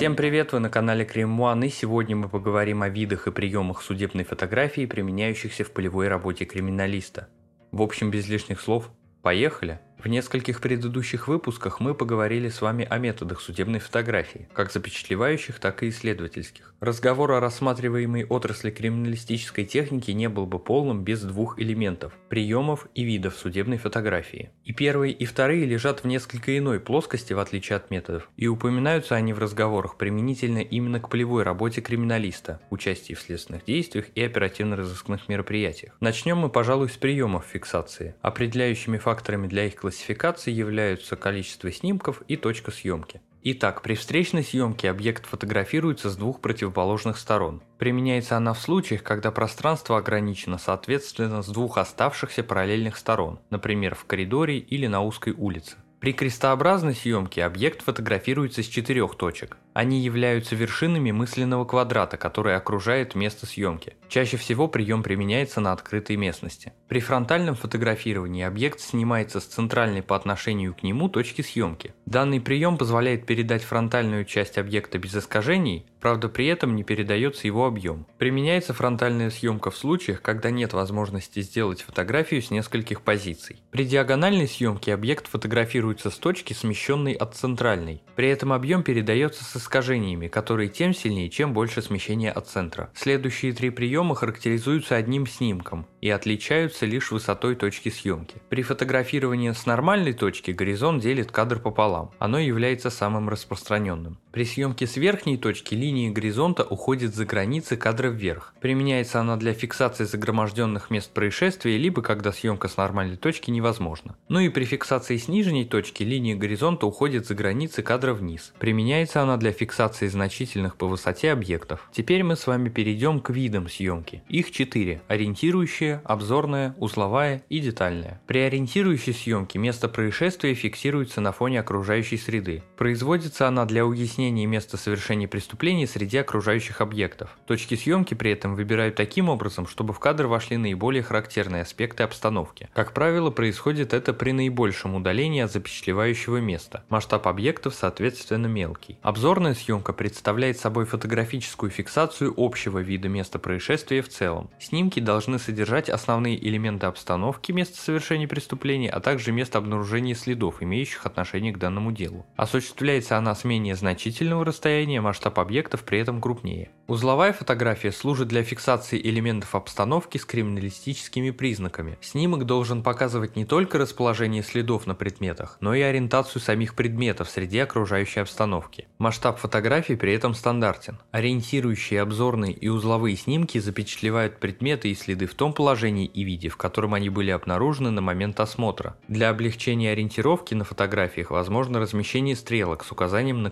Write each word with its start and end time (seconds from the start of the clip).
Всем 0.00 0.16
привет, 0.16 0.52
вы 0.52 0.60
на 0.60 0.70
канале 0.70 1.04
One, 1.04 1.66
и 1.66 1.68
сегодня 1.68 2.16
мы 2.16 2.30
поговорим 2.30 2.80
о 2.80 2.88
видах 2.88 3.26
и 3.26 3.30
приемах 3.30 3.82
судебной 3.82 4.24
фотографии, 4.24 4.86
применяющихся 4.86 5.62
в 5.62 5.72
полевой 5.72 6.08
работе 6.08 6.46
криминалиста. 6.46 7.28
В 7.70 7.82
общем, 7.82 8.10
без 8.10 8.26
лишних 8.26 8.62
слов, 8.62 8.90
поехали! 9.20 9.78
В 10.02 10.08
нескольких 10.08 10.62
предыдущих 10.62 11.28
выпусках 11.28 11.78
мы 11.78 11.94
поговорили 11.94 12.48
с 12.48 12.62
вами 12.62 12.86
о 12.88 12.96
методах 12.96 13.42
судебной 13.42 13.80
фотографии, 13.80 14.48
как 14.54 14.72
запечатлевающих, 14.72 15.58
так 15.58 15.82
и 15.82 15.90
исследовательских. 15.90 16.72
Разговор 16.80 17.32
о 17.32 17.40
рассматриваемой 17.40 18.24
отрасли 18.24 18.70
криминалистической 18.70 19.66
техники 19.66 20.10
не 20.12 20.30
был 20.30 20.46
бы 20.46 20.58
полным 20.58 21.04
без 21.04 21.20
двух 21.20 21.58
элементов– 21.60 22.14
приемов 22.30 22.88
и 22.94 23.02
видов 23.02 23.36
судебной 23.36 23.76
фотографии. 23.76 24.48
И 24.64 24.72
первые, 24.72 25.12
и 25.12 25.26
вторые 25.26 25.66
лежат 25.66 26.02
в 26.02 26.06
несколько 26.06 26.56
иной 26.56 26.80
плоскости, 26.80 27.34
в 27.34 27.38
отличие 27.38 27.76
от 27.76 27.90
методов, 27.90 28.30
и 28.38 28.46
упоминаются 28.46 29.16
они 29.16 29.34
в 29.34 29.38
разговорах 29.38 29.98
применительно 29.98 30.60
именно 30.60 30.98
к 31.00 31.10
полевой 31.10 31.42
работе 31.42 31.82
криминалиста, 31.82 32.62
участии 32.70 33.12
в 33.12 33.20
следственных 33.20 33.66
действиях 33.66 34.06
и 34.14 34.22
оперативно-розыскных 34.22 35.28
мероприятиях. 35.28 35.94
Начнем 36.00 36.38
мы, 36.38 36.48
пожалуй, 36.48 36.88
с 36.88 36.96
приемов 36.96 37.44
фиксации. 37.44 38.14
Определяющими 38.22 38.96
факторами 38.96 39.46
для 39.46 39.66
их 39.66 39.74
классификации 39.74 39.89
классификации 39.90 40.52
являются 40.52 41.16
количество 41.16 41.72
снимков 41.72 42.22
и 42.28 42.36
точка 42.36 42.70
съемки. 42.70 43.20
Итак, 43.42 43.82
при 43.82 43.96
встречной 43.96 44.44
съемке 44.44 44.88
объект 44.88 45.26
фотографируется 45.26 46.10
с 46.10 46.16
двух 46.16 46.40
противоположных 46.40 47.18
сторон. 47.18 47.60
Применяется 47.76 48.36
она 48.36 48.52
в 48.52 48.60
случаях, 48.60 49.02
когда 49.02 49.32
пространство 49.32 49.98
ограничено 49.98 50.58
соответственно 50.58 51.42
с 51.42 51.48
двух 51.48 51.76
оставшихся 51.76 52.44
параллельных 52.44 52.96
сторон, 52.96 53.40
например 53.50 53.96
в 53.96 54.04
коридоре 54.04 54.58
или 54.58 54.86
на 54.86 55.00
узкой 55.00 55.32
улице. 55.36 55.76
При 56.00 56.14
крестообразной 56.14 56.94
съемке 56.94 57.44
объект 57.44 57.82
фотографируется 57.82 58.62
с 58.62 58.66
четырех 58.66 59.16
точек. 59.16 59.58
Они 59.74 60.00
являются 60.00 60.56
вершинами 60.56 61.10
мысленного 61.10 61.66
квадрата, 61.66 62.16
который 62.16 62.56
окружает 62.56 63.14
место 63.14 63.44
съемки. 63.44 63.94
Чаще 64.08 64.38
всего 64.38 64.66
прием 64.66 65.02
применяется 65.02 65.60
на 65.60 65.72
открытой 65.72 66.16
местности. 66.16 66.72
При 66.88 67.00
фронтальном 67.00 67.54
фотографировании 67.54 68.42
объект 68.42 68.80
снимается 68.80 69.40
с 69.40 69.44
центральной 69.44 70.02
по 70.02 70.16
отношению 70.16 70.74
к 70.74 70.82
нему 70.82 71.10
точки 71.10 71.42
съемки. 71.42 71.94
Данный 72.06 72.40
прием 72.40 72.78
позволяет 72.78 73.26
передать 73.26 73.62
фронтальную 73.62 74.24
часть 74.24 74.56
объекта 74.56 74.98
без 74.98 75.14
искажений, 75.14 75.86
правда 76.00 76.28
при 76.28 76.46
этом 76.46 76.74
не 76.74 76.82
передается 76.82 77.46
его 77.46 77.66
объем. 77.66 78.06
Применяется 78.18 78.72
фронтальная 78.72 79.30
съемка 79.30 79.70
в 79.70 79.76
случаях, 79.76 80.22
когда 80.22 80.50
нет 80.50 80.72
возможности 80.72 81.40
сделать 81.42 81.82
фотографию 81.82 82.42
с 82.42 82.50
нескольких 82.50 83.02
позиций. 83.02 83.62
При 83.70 83.84
диагональной 83.84 84.48
съемке 84.48 84.94
объект 84.94 85.28
фотографируется 85.28 85.89
с 85.98 86.18
точки, 86.18 86.52
смещенной 86.52 87.14
от 87.14 87.34
центральной. 87.34 88.02
При 88.14 88.28
этом 88.28 88.52
объем 88.52 88.84
передается 88.84 89.42
с 89.42 89.56
искажениями, 89.56 90.28
которые 90.28 90.68
тем 90.68 90.94
сильнее, 90.94 91.30
чем 91.30 91.52
больше 91.52 91.82
смещения 91.82 92.30
от 92.30 92.46
центра. 92.46 92.90
Следующие 92.94 93.52
три 93.52 93.70
приема 93.70 94.14
характеризуются 94.14 94.94
одним 94.94 95.26
снимком 95.26 95.86
и 96.00 96.08
отличаются 96.10 96.86
лишь 96.86 97.10
высотой 97.10 97.56
точки 97.56 97.88
съемки. 97.88 98.36
При 98.48 98.62
фотографировании 98.62 99.50
с 99.50 99.66
нормальной 99.66 100.12
точки 100.12 100.52
горизонт 100.52 101.02
делит 101.02 101.32
кадр 101.32 101.58
пополам. 101.58 102.12
Оно 102.20 102.38
является 102.38 102.90
самым 102.90 103.28
распространенным. 103.28 104.18
При 104.32 104.44
съемке 104.44 104.86
с 104.86 104.96
верхней 104.96 105.36
точки 105.36 105.74
линии 105.74 106.08
горизонта 106.08 106.62
уходит 106.62 107.16
за 107.16 107.24
границы 107.24 107.76
кадра 107.76 108.10
вверх. 108.10 108.54
Применяется 108.60 109.20
она 109.20 109.36
для 109.36 109.52
фиксации 109.52 110.04
загроможденных 110.04 110.88
мест 110.88 111.10
происшествия, 111.12 111.76
либо 111.76 112.00
когда 112.00 112.30
съемка 112.30 112.68
с 112.68 112.76
нормальной 112.76 113.16
точки 113.16 113.50
невозможна. 113.50 114.14
Ну 114.28 114.38
и 114.38 114.48
при 114.48 114.64
фиксации 114.64 115.16
с 115.16 115.26
нижней 115.26 115.64
точки 115.64 116.04
линии 116.04 116.34
горизонта 116.34 116.86
уходит 116.86 117.26
за 117.26 117.34
границы 117.34 117.82
кадра 117.82 118.14
вниз. 118.14 118.52
Применяется 118.60 119.20
она 119.20 119.36
для 119.36 119.50
фиксации 119.50 120.06
значительных 120.06 120.76
по 120.76 120.86
высоте 120.86 121.32
объектов. 121.32 121.88
Теперь 121.92 122.22
мы 122.22 122.36
с 122.36 122.46
вами 122.46 122.68
перейдем 122.68 123.18
к 123.18 123.30
видам 123.30 123.68
съемки. 123.68 124.22
Их 124.28 124.52
четыре. 124.52 125.02
Ориентирующая, 125.08 126.02
обзорная, 126.04 126.76
узловая 126.78 127.42
и 127.48 127.58
детальная. 127.58 128.20
При 128.28 128.38
ориентирующей 128.38 129.12
съемке 129.12 129.58
место 129.58 129.88
происшествия 129.88 130.54
фиксируется 130.54 131.20
на 131.20 131.32
фоне 131.32 131.58
окружающей 131.58 132.16
среды. 132.16 132.62
Производится 132.76 133.48
она 133.48 133.64
для 133.64 133.84
уяснения 133.84 134.19
места 134.28 134.76
совершения 134.76 135.26
преступлений 135.26 135.86
среди 135.86 136.18
окружающих 136.18 136.82
объектов. 136.82 137.38
Точки 137.46 137.74
съемки 137.74 138.12
при 138.12 138.32
этом 138.32 138.54
выбирают 138.54 138.96
таким 138.96 139.30
образом, 139.30 139.66
чтобы 139.66 139.94
в 139.94 139.98
кадр 139.98 140.26
вошли 140.26 140.58
наиболее 140.58 141.02
характерные 141.02 141.62
аспекты 141.62 142.02
обстановки. 142.02 142.68
Как 142.74 142.92
правило, 142.92 143.30
происходит 143.30 143.94
это 143.94 144.12
при 144.12 144.32
наибольшем 144.32 144.94
удалении 144.94 145.40
от 145.40 145.52
запечатлевающего 145.52 146.36
места. 146.36 146.84
Масштаб 146.90 147.26
объектов 147.26 147.74
соответственно 147.74 148.46
мелкий. 148.46 148.98
Обзорная 149.00 149.54
съемка 149.54 149.92
представляет 149.92 150.58
собой 150.58 150.84
фотографическую 150.84 151.70
фиксацию 151.70 152.34
общего 152.36 152.80
вида 152.80 153.08
места 153.08 153.38
происшествия 153.38 154.02
в 154.02 154.08
целом. 154.08 154.50
Снимки 154.58 155.00
должны 155.00 155.38
содержать 155.38 155.88
основные 155.88 156.36
элементы 156.46 156.86
обстановки 156.86 157.52
места 157.52 157.80
совершения 157.80 158.28
преступления, 158.28 158.90
а 158.90 159.00
также 159.00 159.32
место 159.32 159.58
обнаружения 159.58 160.14
следов, 160.14 160.62
имеющих 160.62 161.06
отношение 161.06 161.52
к 161.52 161.58
данному 161.58 161.92
делу. 161.92 162.26
Осуществляется 162.36 163.16
она 163.16 163.34
с 163.34 163.44
менее 163.44 163.76
значительного 164.10 164.44
расстояния, 164.44 165.00
масштаб 165.00 165.38
объектов 165.38 165.84
при 165.84 166.00
этом 166.00 166.20
крупнее. 166.20 166.70
Узловая 166.88 167.32
фотография 167.32 167.92
служит 167.92 168.26
для 168.26 168.42
фиксации 168.42 169.00
элементов 169.00 169.54
обстановки 169.54 170.18
с 170.18 170.24
криминалистическими 170.24 171.30
признаками. 171.30 171.96
Снимок 172.00 172.44
должен 172.44 172.82
показывать 172.82 173.36
не 173.36 173.44
только 173.44 173.78
расположение 173.78 174.42
следов 174.42 174.88
на 174.88 174.96
предметах, 174.96 175.56
но 175.60 175.72
и 175.74 175.80
ориентацию 175.80 176.42
самих 176.42 176.74
предметов 176.74 177.30
среди 177.30 177.60
окружающей 177.60 178.18
обстановки. 178.18 178.88
Масштаб 178.98 179.38
фотографий 179.38 179.94
при 179.94 180.12
этом 180.12 180.34
стандартен. 180.34 180.98
Ориентирующие 181.12 182.00
обзорные 182.00 182.52
и 182.52 182.66
узловые 182.66 183.14
снимки 183.14 183.58
запечатлевают 183.58 184.40
предметы 184.40 184.90
и 184.90 184.96
следы 184.96 185.26
в 185.26 185.34
том 185.34 185.52
положении 185.52 186.06
и 186.06 186.24
виде, 186.24 186.48
в 186.48 186.56
котором 186.56 186.94
они 186.94 187.10
были 187.10 187.30
обнаружены 187.30 187.92
на 187.92 188.00
момент 188.00 188.40
осмотра. 188.40 188.96
Для 189.06 189.30
облегчения 189.30 189.92
ориентировки 189.92 190.54
на 190.54 190.64
фотографиях 190.64 191.30
возможно 191.30 191.78
размещение 191.78 192.34
стрелок 192.34 192.84
с 192.84 192.90
указанием 192.90 193.44
на 193.44 193.50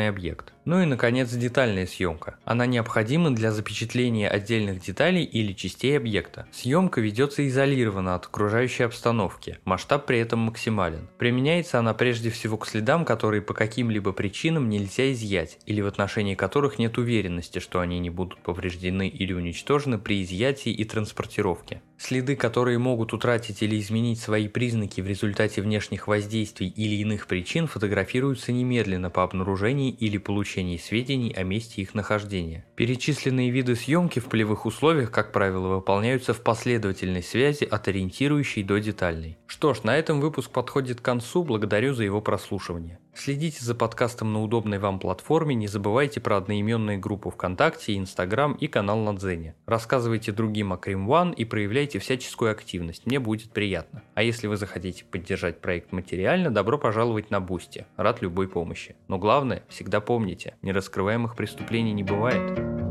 конкретный 0.00 0.08
объект. 0.08 0.52
Ну 0.66 0.82
и 0.82 0.84
наконец 0.84 1.30
детальная 1.32 1.86
съемка. 1.86 2.36
Она 2.44 2.66
необходима 2.66 3.30
для 3.34 3.50
запечатления 3.50 4.28
отдельных 4.28 4.80
деталей 4.80 5.24
или 5.24 5.52
частей 5.52 5.96
объекта. 5.96 6.46
Съемка 6.52 7.00
ведется 7.00 7.46
изолированно 7.48 8.14
от 8.14 8.26
окружающей 8.26 8.84
обстановки, 8.84 9.58
масштаб 9.64 10.06
при 10.06 10.18
этом 10.18 10.40
максимален. 10.40 11.08
Применяется 11.18 11.78
она 11.78 11.94
прежде 11.94 12.30
всего 12.30 12.56
к 12.56 12.66
следам, 12.66 13.04
которые 13.04 13.42
по 13.42 13.54
каким-либо 13.54 14.12
причинам 14.12 14.68
нельзя 14.68 15.10
изъять, 15.12 15.58
или 15.66 15.80
в 15.80 15.86
отношении 15.86 16.34
которых 16.34 16.78
нет 16.78 16.98
уверенности, 16.98 17.58
что 17.58 17.80
они 17.80 17.98
не 17.98 18.10
будут 18.10 18.38
повреждены 18.40 19.08
или 19.08 19.32
уничтожены 19.32 19.98
при 19.98 20.22
изъятии 20.22 20.72
и 20.72 20.84
транспортировке. 20.84 21.80
Следы, 21.98 22.36
которые 22.36 22.78
могут 22.78 23.12
утратить 23.12 23.62
или 23.62 23.78
изменить 23.78 24.20
свои 24.20 24.48
признаки 24.48 25.00
в 25.00 25.06
результате 25.06 25.62
внешних 25.62 26.06
воздействий 26.06 26.68
или 26.68 26.94
иных 26.96 27.26
причин, 27.26 27.66
фотографируются 27.66 28.52
немедленно 28.52 29.10
по 29.10 29.22
обнаружении 29.22 29.89
или 29.90 30.18
получении 30.18 30.76
сведений 30.76 31.32
о 31.32 31.42
месте 31.42 31.82
их 31.82 31.94
нахождения. 31.94 32.64
Перечисленные 32.76 33.50
виды 33.50 33.76
съемки 33.76 34.18
в 34.18 34.26
полевых 34.26 34.66
условиях, 34.66 35.10
как 35.10 35.32
правило, 35.32 35.76
выполняются 35.76 36.34
в 36.34 36.42
последовательной 36.42 37.22
связи 37.22 37.64
от 37.64 37.88
ориентирующей 37.88 38.62
до 38.62 38.78
детальной. 38.78 39.38
Что 39.46 39.74
ж, 39.74 39.82
на 39.84 39.96
этом 39.96 40.20
выпуск 40.20 40.50
подходит 40.50 41.00
к 41.00 41.04
концу, 41.04 41.44
благодарю 41.44 41.94
за 41.94 42.04
его 42.04 42.20
прослушивание. 42.20 42.98
Следите 43.14 43.64
за 43.64 43.74
подкастом 43.74 44.32
на 44.32 44.42
удобной 44.42 44.78
вам 44.78 44.98
платформе, 44.98 45.54
не 45.54 45.66
забывайте 45.66 46.20
про 46.20 46.36
одноименные 46.36 46.96
группы 46.96 47.30
ВКонтакте, 47.30 47.98
Инстаграм 47.98 48.52
и 48.52 48.66
канал 48.66 48.98
на 48.98 49.14
Дзене. 49.14 49.54
Рассказывайте 49.66 50.32
другим 50.32 50.72
о 50.72 50.76
Crime 50.76 51.10
One 51.10 51.34
и 51.34 51.44
проявляйте 51.44 51.98
всяческую 51.98 52.52
активность, 52.52 53.06
мне 53.06 53.18
будет 53.18 53.50
приятно. 53.50 54.02
А 54.14 54.22
если 54.22 54.46
вы 54.46 54.56
захотите 54.56 55.04
поддержать 55.04 55.60
проект 55.60 55.92
материально, 55.92 56.50
добро 56.50 56.78
пожаловать 56.78 57.30
на 57.30 57.40
Boosty, 57.40 57.86
рад 57.96 58.22
любой 58.22 58.48
помощи. 58.48 58.96
Но 59.08 59.18
главное, 59.18 59.64
всегда 59.68 60.00
помните, 60.00 60.54
нераскрываемых 60.62 61.36
преступлений 61.36 61.92
не 61.92 62.04
бывает. 62.04 62.89